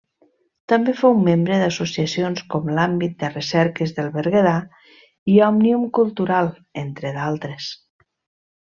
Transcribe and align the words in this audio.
També 0.71 0.93
fou 1.01 1.19
membre 1.25 1.59
d'associacions 1.63 2.41
com 2.55 2.71
l'Àmbit 2.77 3.13
de 3.25 3.31
Recerques 3.35 3.95
del 4.01 4.11
Berguedà 4.17 4.57
i 5.35 5.39
Òmnium 5.51 5.87
Cultural, 6.01 6.53
entre 6.87 7.15
d'altres. 7.21 7.73